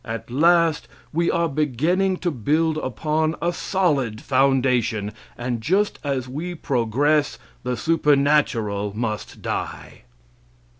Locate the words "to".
2.25-2.31